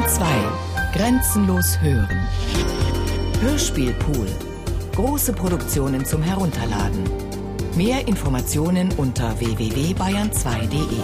[0.00, 0.92] Bayern 2.
[0.94, 2.26] Grenzenlos hören.
[3.42, 4.28] Hörspielpool.
[4.94, 7.04] Große Produktionen zum Herunterladen.
[7.76, 11.02] Mehr Informationen unter www.bayern2.de.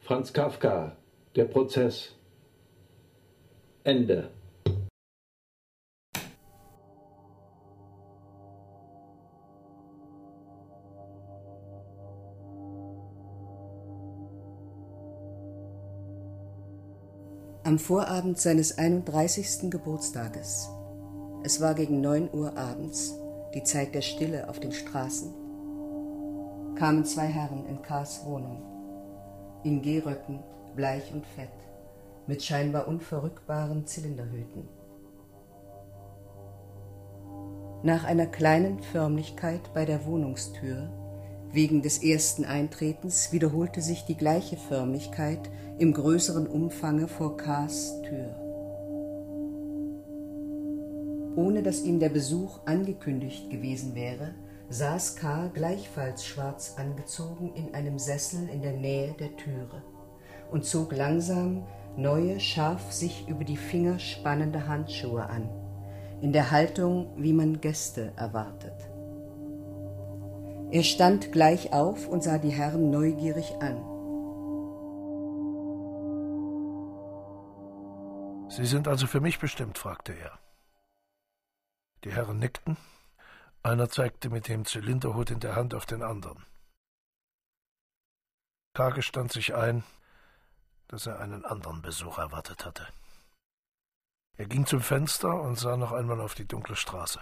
[0.00, 0.96] Franz Kafka,
[1.36, 2.14] der Prozess.
[3.84, 4.30] Ende.
[17.68, 19.70] Am Vorabend seines 31.
[19.70, 20.70] Geburtstages.
[21.44, 23.12] Es war gegen 9 Uhr abends,
[23.52, 25.34] die Zeit der Stille auf den Straßen.
[26.76, 28.62] Kamen zwei Herren in Kars Wohnung.
[29.64, 30.42] In Gehröcken,
[30.76, 31.52] bleich und fett,
[32.26, 34.66] mit scheinbar unverrückbaren Zylinderhüten.
[37.82, 40.88] Nach einer kleinen Förmlichkeit bei der Wohnungstür
[41.50, 48.34] Wegen des ersten Eintretens wiederholte sich die gleiche Förmlichkeit im größeren Umfange vor K.s Tür.
[51.36, 54.34] Ohne dass ihm der Besuch angekündigt gewesen wäre,
[54.68, 55.48] saß K.
[55.54, 59.82] gleichfalls schwarz angezogen in einem Sessel in der Nähe der Türe
[60.50, 65.48] und zog langsam neue, scharf sich über die Finger spannende Handschuhe an,
[66.20, 68.87] in der Haltung, wie man Gäste erwartet.
[70.70, 73.76] Er stand gleich auf und sah die Herren neugierig an.
[78.50, 79.78] Sie sind also für mich bestimmt?
[79.78, 80.38] fragte er.
[82.04, 82.76] Die Herren nickten.
[83.62, 86.44] Einer zeigte mit dem Zylinderhut in der Hand auf den anderen.
[88.74, 89.84] Kage stand sich ein,
[90.86, 92.86] dass er einen anderen Besuch erwartet hatte.
[94.36, 97.20] Er ging zum Fenster und sah noch einmal auf die dunkle Straße.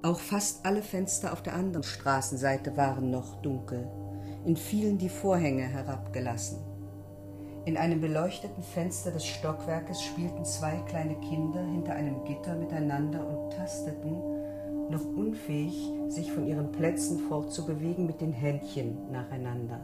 [0.00, 3.88] Auch fast alle Fenster auf der anderen Straßenseite waren noch dunkel,
[4.44, 6.58] in vielen die Vorhänge herabgelassen.
[7.64, 13.52] In einem beleuchteten Fenster des Stockwerkes spielten zwei kleine Kinder hinter einem Gitter miteinander und
[13.52, 14.12] tasteten,
[14.88, 19.80] noch unfähig, sich von ihren Plätzen fortzubewegen, mit den Händchen nacheinander.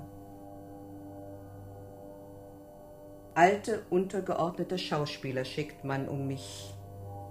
[3.35, 6.73] Alte, untergeordnete Schauspieler schickt man um mich,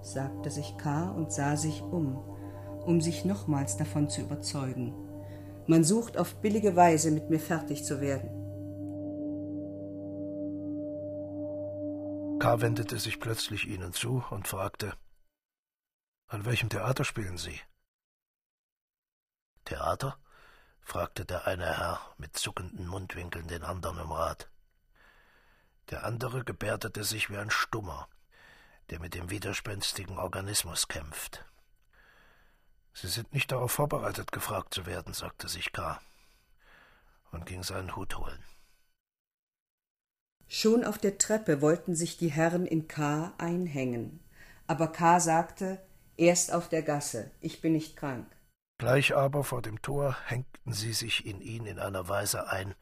[0.01, 1.11] sagte sich K.
[1.11, 2.32] und sah sich um
[2.85, 4.93] um sich nochmals davon zu überzeugen.
[5.67, 8.29] Man sucht auf billige Weise, mit mir fertig zu werden.
[12.39, 12.61] K.
[12.61, 14.93] wendete sich plötzlich ihnen zu und fragte,
[16.27, 17.61] an welchem Theater spielen Sie?
[19.65, 20.17] Theater?
[20.81, 24.49] fragte der eine Herr mit zuckenden Mundwinkeln den anderen im Rat.
[25.89, 28.09] Der andere gebärdete sich wie ein Stummer,
[28.89, 31.45] der mit dem widerspenstigen Organismus kämpft.
[32.93, 35.99] Sie sind nicht darauf vorbereitet, gefragt zu werden, sagte sich K.
[37.31, 38.43] und ging seinen Hut holen.
[40.47, 44.19] Schon auf der Treppe wollten sich die Herren in K einhängen,
[44.67, 45.81] aber K sagte,
[46.15, 48.27] erst auf der Gasse, ich bin nicht krank.
[48.77, 52.75] Gleich aber vor dem Tor hängten sie sich in ihn in einer Weise ein,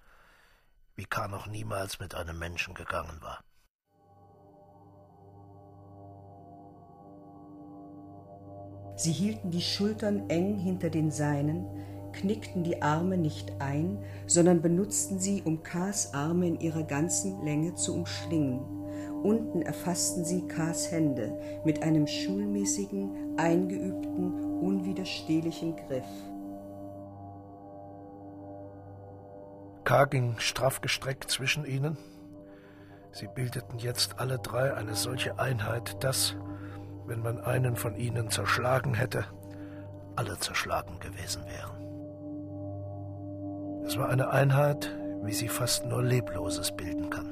[0.95, 3.41] wie K noch niemals mit einem Menschen gegangen war.
[8.96, 11.66] Sie hielten die Schultern eng hinter den Seinen,
[12.13, 17.75] knickten die Arme nicht ein, sondern benutzten sie, um Kars Arme in ihrer ganzen Länge
[17.75, 18.59] zu umschlingen.
[19.24, 26.06] Unten erfassten sie Kars Hände mit einem schulmäßigen, eingeübten, unwiderstehlichen Griff.
[29.84, 30.06] K.
[30.06, 31.97] ging straff gestreckt zwischen ihnen.
[33.12, 36.35] Sie bildeten jetzt alle drei eine solche Einheit, dass,
[37.06, 39.25] wenn man einen von ihnen zerschlagen hätte,
[40.16, 41.81] alle zerschlagen gewesen wären.
[43.85, 44.89] Es war eine Einheit,
[45.23, 47.31] wie sie fast nur Lebloses bilden kann.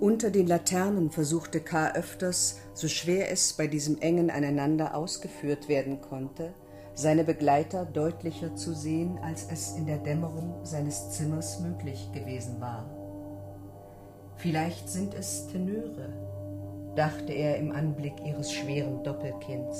[0.00, 1.92] Unter den Laternen versuchte K.
[1.92, 6.54] öfters, so schwer es bei diesem engen Aneinander ausgeführt werden konnte,
[6.94, 13.01] seine Begleiter deutlicher zu sehen, als es in der Dämmerung seines Zimmers möglich gewesen war.
[14.42, 19.78] Vielleicht sind es Tenöre, dachte er im Anblick ihres schweren Doppelkinds.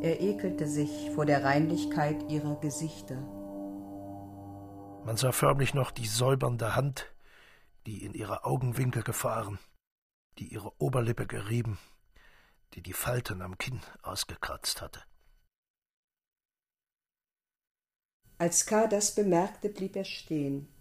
[0.00, 3.16] Er ekelte sich vor der Reinlichkeit ihrer Gesichter.
[5.04, 7.12] Man sah förmlich noch die säubernde Hand,
[7.84, 9.58] die in ihre Augenwinkel gefahren,
[10.38, 11.78] die ihre Oberlippe gerieben,
[12.74, 15.02] die die Falten am Kinn ausgekratzt hatte.
[18.38, 18.86] Als K.
[18.86, 20.71] das bemerkte, blieb er stehen.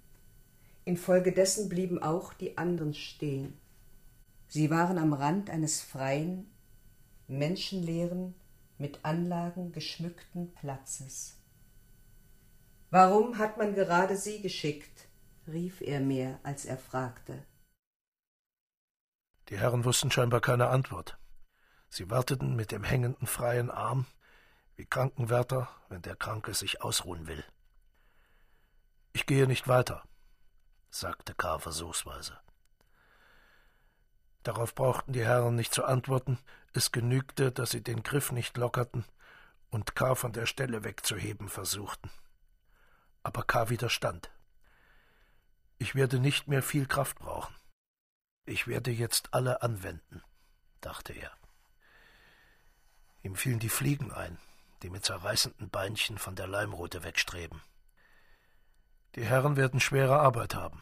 [0.84, 3.60] Infolgedessen blieben auch die anderen stehen.
[4.48, 6.52] Sie waren am Rand eines freien,
[7.28, 8.36] menschenleeren,
[8.78, 11.38] mit Anlagen geschmückten Platzes.
[12.90, 15.08] Warum hat man gerade Sie geschickt?
[15.48, 17.46] rief er mehr, als er fragte.
[19.50, 21.18] Die Herren wussten scheinbar keine Antwort.
[21.90, 24.06] Sie warteten mit dem hängenden freien Arm,
[24.76, 27.44] wie Krankenwärter, wenn der Kranke sich ausruhen will.
[29.14, 30.04] Ich gehe nicht weiter,
[30.92, 31.58] sagte K.
[31.58, 32.38] versuchsweise.
[34.44, 36.38] Darauf brauchten die Herren nicht zu antworten,
[36.74, 39.06] es genügte, dass sie den Griff nicht lockerten
[39.70, 40.16] und K.
[40.16, 42.12] von der Stelle wegzuheben versuchten.
[43.24, 43.70] Aber K.
[43.70, 44.32] widerstand.
[45.78, 47.56] Ich werde nicht mehr viel Kraft brauchen.
[48.46, 50.22] Ich werde jetzt alle anwenden,
[50.82, 51.32] dachte er.
[53.24, 54.40] Ihm fielen die Fliegen ein,
[54.82, 57.62] die mit zerreißenden Beinchen von der Leimrute wegstreben.
[59.16, 60.82] Die Herren werden schwere Arbeit haben.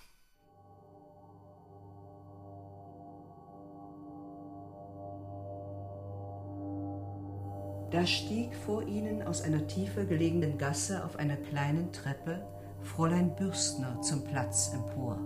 [7.92, 12.46] Da stieg vor ihnen aus einer tiefer gelegenen Gasse auf einer kleinen Treppe
[12.84, 15.18] Fräulein Bürstner zum Platz empor.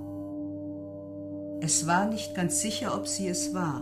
[1.62, 3.82] Es war nicht ganz sicher, ob sie es war.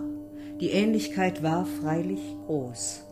[0.59, 3.03] Die Ähnlichkeit war freilich groß.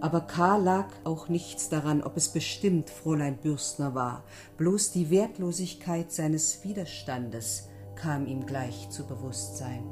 [0.00, 0.56] Aber K.
[0.56, 4.24] lag auch nichts daran, ob es bestimmt Fräulein Bürstner war.
[4.56, 9.84] Bloß die Wertlosigkeit seines Widerstandes kam ihm gleich zu Bewusstsein.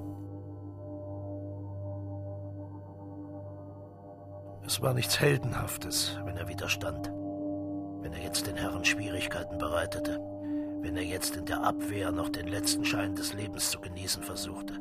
[4.65, 7.13] Es war nichts Heldenhaftes, wenn er widerstand.
[8.01, 10.21] Wenn er jetzt den Herren Schwierigkeiten bereitete.
[10.81, 14.81] Wenn er jetzt in der Abwehr noch den letzten Schein des Lebens zu genießen versuchte.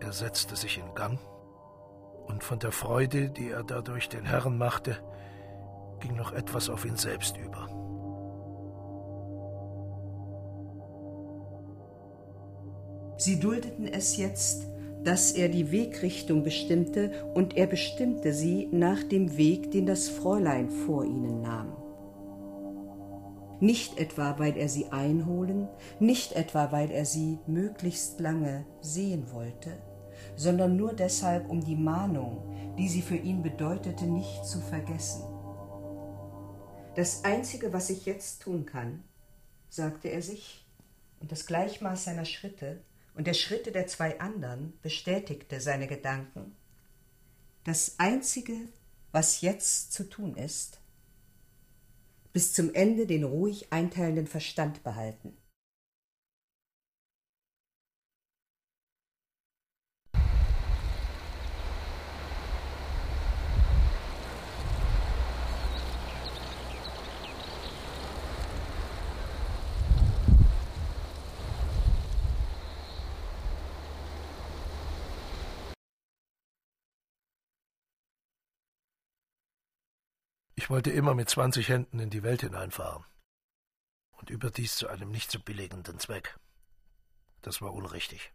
[0.00, 1.18] Er setzte sich in Gang,
[2.26, 4.98] und von der Freude, die er dadurch den Herren machte,
[6.00, 7.68] ging noch etwas auf ihn selbst über.
[13.18, 14.66] Sie duldeten es jetzt,
[15.02, 20.68] dass er die Wegrichtung bestimmte, und er bestimmte sie nach dem Weg, den das Fräulein
[20.68, 21.72] vor ihnen nahm.
[23.60, 25.68] Nicht etwa, weil er sie einholen,
[25.98, 29.70] nicht etwa, weil er sie möglichst lange sehen wollte,
[30.36, 35.24] sondern nur deshalb, um die Mahnung, die sie für ihn bedeutete, nicht zu vergessen.
[36.94, 39.02] Das Einzige, was ich jetzt tun kann,
[39.68, 40.66] sagte er sich,
[41.20, 42.80] und das Gleichmaß seiner Schritte
[43.14, 46.54] und der Schritte der zwei anderen bestätigte seine Gedanken.
[47.64, 48.54] Das Einzige,
[49.12, 50.80] was jetzt zu tun ist,
[52.32, 55.36] bis zum Ende den ruhig einteilenden Verstand behalten.
[80.66, 83.04] Ich wollte immer mit zwanzig Händen in die Welt hineinfahren.
[84.16, 86.40] Und überdies zu einem nicht zu billigenden Zweck.
[87.40, 88.32] Das war unrichtig.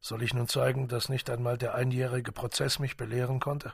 [0.00, 3.72] Soll ich nun zeigen, dass nicht einmal der einjährige Prozess mich belehren konnte?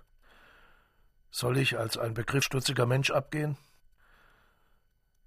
[1.32, 3.56] Soll ich als ein begriffsstutziger Mensch abgehen?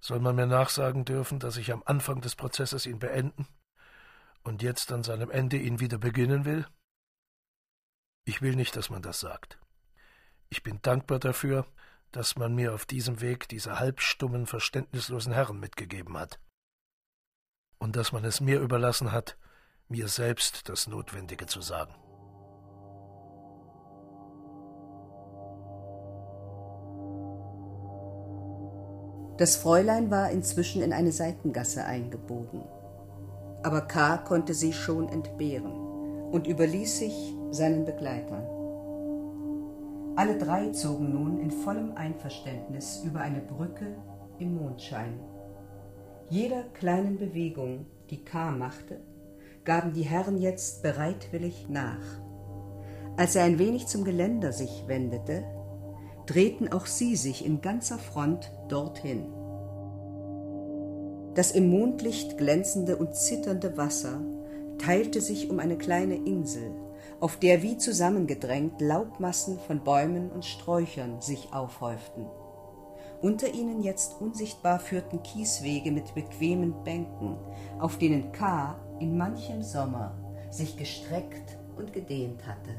[0.00, 3.46] Soll man mir nachsagen dürfen, dass ich am Anfang des Prozesses ihn beenden
[4.44, 6.66] und jetzt an seinem Ende ihn wieder beginnen will?
[8.24, 9.58] Ich will nicht, dass man das sagt.
[10.54, 11.66] Ich bin dankbar dafür,
[12.12, 16.38] dass man mir auf diesem Weg diese halbstummen, verständnislosen Herren mitgegeben hat.
[17.78, 19.36] Und dass man es mir überlassen hat,
[19.88, 21.92] mir selbst das Notwendige zu sagen.
[29.38, 32.62] Das Fräulein war inzwischen in eine Seitengasse eingebogen.
[33.64, 34.18] Aber K.
[34.18, 38.53] konnte sie schon entbehren und überließ sich seinen Begleitern.
[40.16, 43.96] Alle drei zogen nun in vollem Einverständnis über eine Brücke
[44.38, 45.18] im Mondschein.
[46.30, 48.52] Jeder kleinen Bewegung, die K.
[48.52, 49.00] machte,
[49.64, 52.20] gaben die Herren jetzt bereitwillig nach.
[53.16, 55.42] Als er ein wenig zum Geländer sich wendete,
[56.26, 59.26] drehten auch sie sich in ganzer Front dorthin.
[61.34, 64.20] Das im Mondlicht glänzende und zitternde Wasser
[64.78, 66.70] teilte sich um eine kleine Insel,
[67.20, 72.26] auf der wie zusammengedrängt Laubmassen von Bäumen und Sträuchern sich aufhäuften.
[73.22, 77.38] Unter ihnen jetzt unsichtbar führten Kieswege mit bequemen Bänken,
[77.78, 78.76] auf denen K.
[79.00, 80.14] in manchem Sommer
[80.50, 82.70] sich gestreckt und gedehnt hatte.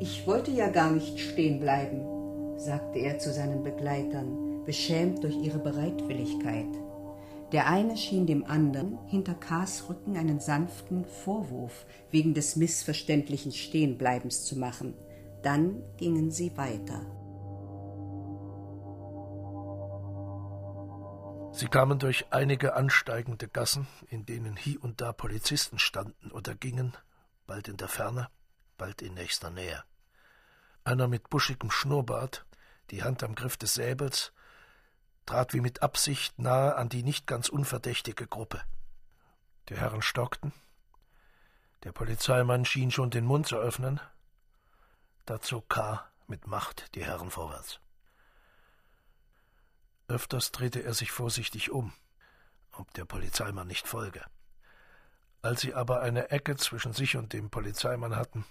[0.00, 5.58] Ich wollte ja gar nicht stehen bleiben, sagte er zu seinen Begleitern, beschämt durch ihre
[5.58, 6.66] Bereitwilligkeit.
[7.54, 14.44] Der eine schien dem anderen hinter Kars Rücken einen sanften Vorwurf wegen des missverständlichen Stehenbleibens
[14.44, 14.92] zu machen.
[15.44, 17.06] Dann gingen sie weiter.
[21.52, 26.96] Sie kamen durch einige ansteigende Gassen, in denen hie und da Polizisten standen oder gingen,
[27.46, 28.30] bald in der Ferne,
[28.76, 29.84] bald in nächster Nähe.
[30.82, 32.46] Einer mit buschigem Schnurrbart,
[32.90, 34.32] die Hand am Griff des Säbels,
[35.26, 38.62] trat wie mit Absicht nahe an die nicht ganz unverdächtige Gruppe.
[39.68, 40.52] Die Herren stockten.
[41.84, 44.00] Der Polizeimann schien schon den Mund zu öffnen.
[45.26, 46.06] Da zog K.
[46.26, 47.80] mit Macht die Herren vorwärts.
[50.08, 51.92] Öfters drehte er sich vorsichtig um,
[52.72, 54.22] ob der Polizeimann nicht folge.
[55.40, 58.44] Als sie aber eine Ecke zwischen sich und dem Polizeimann hatten,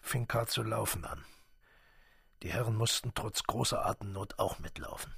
[0.00, 0.46] fing K.
[0.46, 1.24] zu laufen an.
[2.42, 5.14] Die Herren mussten trotz großer Atemnot auch mitlaufen.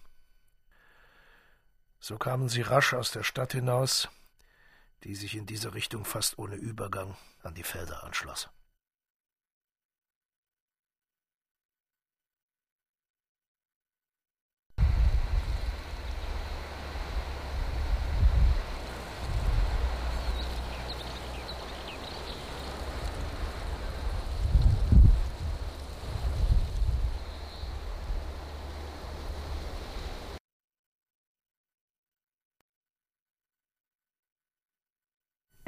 [2.00, 4.08] So kamen sie rasch aus der Stadt hinaus,
[5.04, 8.48] die sich in dieser Richtung fast ohne Übergang an die Felder anschloss.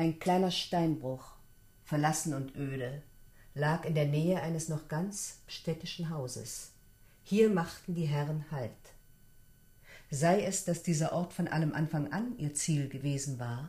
[0.01, 1.35] Ein kleiner Steinbruch,
[1.85, 3.03] verlassen und öde,
[3.53, 6.71] lag in der Nähe eines noch ganz städtischen Hauses.
[7.23, 8.71] Hier machten die Herren Halt.
[10.11, 13.69] Sei es, dass dieser Ort von allem Anfang an ihr Ziel gewesen war,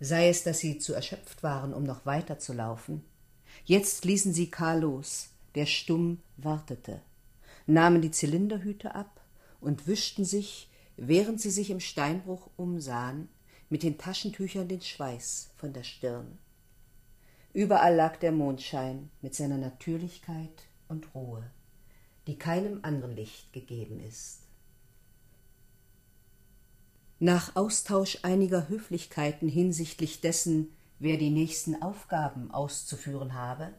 [0.00, 3.04] sei es, dass sie zu erschöpft waren, um noch weiter zu laufen,
[3.64, 7.00] jetzt ließen sie Karl los, der stumm wartete,
[7.68, 9.20] nahmen die Zylinderhüte ab
[9.60, 13.28] und wischten sich, während sie sich im Steinbruch umsahen,
[13.72, 16.36] mit den Taschentüchern den Schweiß von der Stirn.
[17.54, 21.42] Überall lag der Mondschein mit seiner Natürlichkeit und Ruhe,
[22.26, 24.40] die keinem anderen Licht gegeben ist.
[27.18, 33.72] Nach Austausch einiger Höflichkeiten hinsichtlich dessen, wer die nächsten Aufgaben auszuführen habe,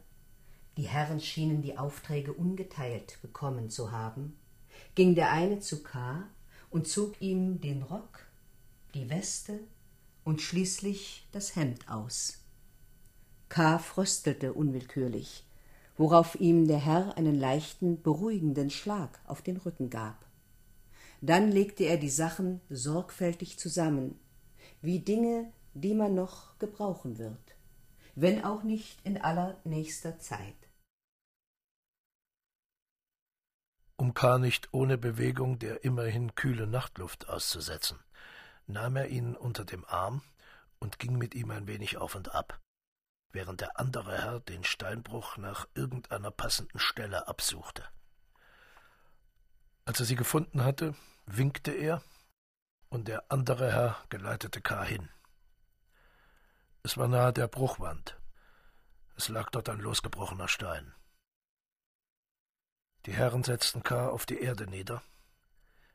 [0.76, 4.36] die Herren schienen die Aufträge ungeteilt bekommen zu haben,
[4.96, 6.24] ging der eine zu K.
[6.70, 8.26] und zog ihm den Rock,
[8.94, 9.60] die Weste
[10.24, 12.40] und schließlich das Hemd aus.
[13.48, 13.78] K.
[13.78, 15.44] fröstelte unwillkürlich,
[15.96, 20.24] worauf ihm der Herr einen leichten, beruhigenden Schlag auf den Rücken gab.
[21.20, 24.18] Dann legte er die Sachen sorgfältig zusammen,
[24.82, 27.56] wie Dinge, die man noch gebrauchen wird,
[28.14, 30.54] wenn auch nicht in allernächster Zeit.
[33.96, 34.38] Um K.
[34.38, 37.98] nicht ohne Bewegung der immerhin kühle Nachtluft auszusetzen
[38.66, 40.22] nahm er ihn unter dem Arm
[40.78, 42.60] und ging mit ihm ein wenig auf und ab,
[43.32, 47.84] während der andere Herr den Steinbruch nach irgendeiner passenden Stelle absuchte.
[49.84, 50.94] Als er sie gefunden hatte,
[51.26, 52.02] winkte er,
[52.88, 54.84] und der andere Herr geleitete K.
[54.84, 55.08] hin.
[56.84, 58.16] Es war nahe der Bruchwand.
[59.16, 60.94] Es lag dort ein losgebrochener Stein.
[63.06, 64.08] Die Herren setzten K.
[64.08, 65.02] auf die Erde nieder,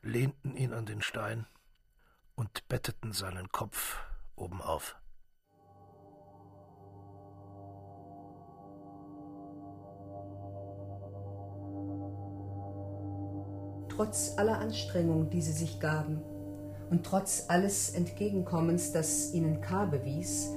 [0.02, 1.46] lehnten ihn an den Stein
[2.40, 3.98] und betteten seinen Kopf
[4.34, 4.96] obenauf.
[13.90, 16.22] Trotz aller Anstrengung, die sie sich gaben,
[16.88, 19.84] und trotz alles Entgegenkommens, das ihnen K.
[19.84, 20.48] bewies,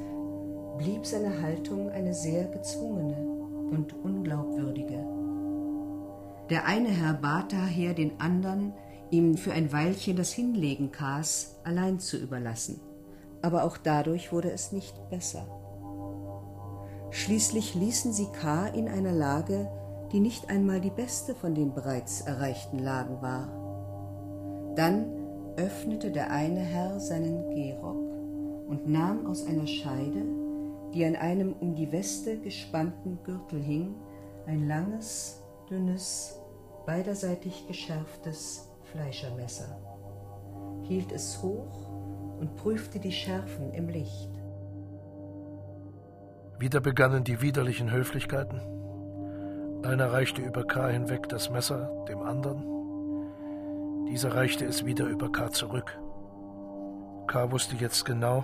[0.78, 3.18] blieb seine Haltung eine sehr gezwungene
[3.72, 5.06] und unglaubwürdige.
[6.50, 8.74] Der eine Herr bat daher den andern,
[9.13, 12.82] ihm für ein Weilchen das Hinlegen Kars allein zu überlassen.
[13.43, 15.46] Aber auch dadurch wurde es nicht besser.
[17.12, 18.65] Schließlich ließen sie K.
[18.67, 19.70] in einer Lage,
[20.12, 24.74] die nicht einmal die beste von den bereits erreichten Lagen war.
[24.75, 25.05] Dann
[25.58, 28.01] öffnete der eine Herr seinen Gehrock
[28.67, 30.25] und nahm aus einer Scheide,
[30.91, 33.93] die an einem um die Weste gespannten Gürtel hing,
[34.48, 35.39] ein langes,
[35.70, 36.39] dünnes,
[36.88, 39.76] beiderseitig geschärftes Fleischermesser,
[40.84, 41.90] hielt es hoch
[42.40, 44.30] und prüfte die Schärfen im Licht.
[46.60, 48.62] Wieder begannen die widerlichen Höflichkeiten.
[49.84, 50.90] Einer reichte über K.
[50.90, 54.06] hinweg das Messer dem anderen.
[54.06, 55.50] Dieser reichte es wieder über K.
[55.50, 56.00] zurück.
[57.26, 57.52] K.
[57.52, 58.44] wusste jetzt genau,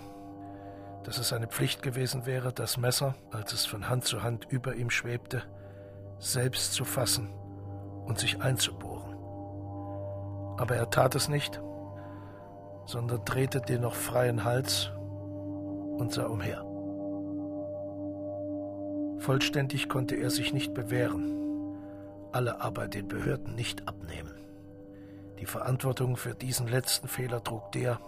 [1.03, 4.73] dass es seine Pflicht gewesen wäre, das Messer, als es von Hand zu Hand über
[4.73, 5.43] ihm schwebte,
[6.17, 7.29] selbst zu fassen
[8.07, 8.98] und sich einzubohren
[10.59, 11.61] aber er tat es nicht,
[12.85, 14.91] sondern drehte den noch freien Hals
[15.97, 16.65] und sah umher.
[19.19, 21.35] Vollständig konnte er sich nicht bewähren,
[22.31, 24.35] alle aber den Behörden nicht abnehmen.
[25.39, 27.99] Die Verantwortung für diesen letzten Fehler trug der,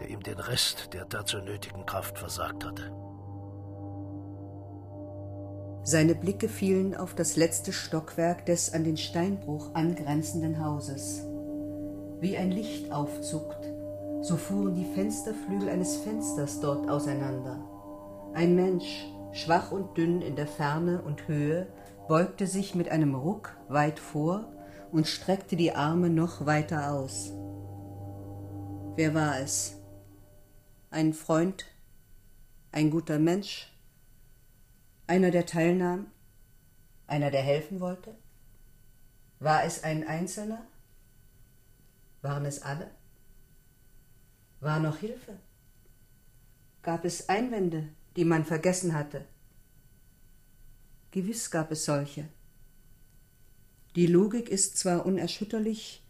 [0.00, 2.92] der ihm den Rest der dazu nötigen Kraft versagt hatte.
[5.84, 11.27] Seine Blicke fielen auf das letzte Stockwerk des an den Steinbruch angrenzenden Hauses.
[12.20, 13.64] Wie ein Licht aufzuckt,
[14.22, 17.60] so fuhren die Fensterflügel eines Fensters dort auseinander.
[18.34, 21.68] Ein Mensch, schwach und dünn in der Ferne und Höhe,
[22.08, 24.52] beugte sich mit einem Ruck weit vor
[24.90, 27.32] und streckte die Arme noch weiter aus.
[28.96, 29.76] Wer war es?
[30.90, 31.66] Ein Freund?
[32.72, 33.72] Ein guter Mensch?
[35.06, 36.06] Einer, der teilnahm?
[37.06, 38.16] Einer, der helfen wollte?
[39.38, 40.62] War es ein Einzelner?
[42.22, 42.90] Waren es alle?
[44.60, 45.38] War noch Hilfe?
[46.82, 49.24] Gab es Einwände, die man vergessen hatte?
[51.10, 52.28] Gewiss gab es solche.
[53.94, 56.02] Die Logik ist zwar unerschütterlich,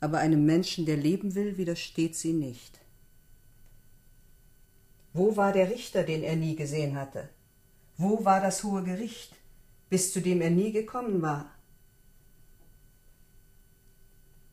[0.00, 2.80] aber einem Menschen, der leben will, widersteht sie nicht.
[5.12, 7.28] Wo war der Richter, den er nie gesehen hatte?
[7.96, 9.34] Wo war das hohe Gericht,
[9.88, 11.50] bis zu dem er nie gekommen war?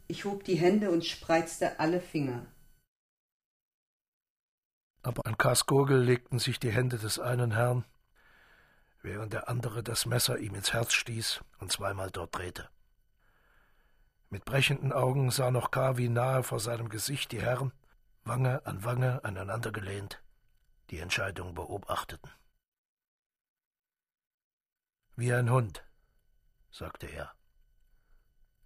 [0.08, 2.46] Ich hob die Hände und spreizte alle Finger.
[5.02, 7.86] Aber an Kars Gurgel legten sich die Hände des einen Herrn,
[9.02, 12.70] während der andere das Messer ihm ins Herz stieß und zweimal dort drehte.
[14.30, 15.98] Mit brechenden Augen sah noch K.
[15.98, 17.72] wie nahe vor seinem Gesicht die Herren,
[18.24, 20.24] Wange an Wange aneinandergelehnt,
[20.90, 22.32] die Entscheidung beobachteten.
[25.16, 25.86] Wie ein Hund,
[26.72, 27.34] sagte er.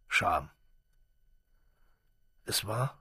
[0.07, 0.49] Scham.
[2.49, 2.97] Es war,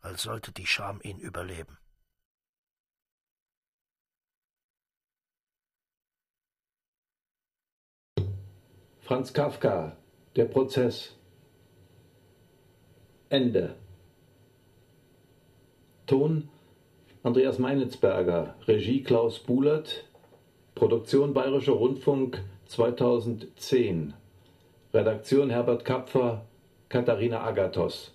[0.00, 1.78] als sollte die Scham ihn überleben.
[8.98, 9.96] Franz Kafka,
[10.34, 11.14] Der Prozess.
[13.28, 13.76] Ende.
[16.06, 16.48] Ton
[17.22, 20.04] Andreas Meinitzberger, Regie Klaus Buhlert,
[20.74, 24.14] Produktion Bayerischer Rundfunk 2010.
[24.92, 26.44] Redaktion Herbert Kapfer,
[26.94, 28.12] Katharina Agathos.